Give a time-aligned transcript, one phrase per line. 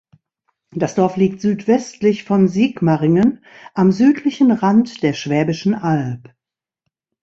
[0.71, 6.33] Das Dorf liegt südwestlich von Sigmaringen am südlichen Rand der Schwäbischen Alb.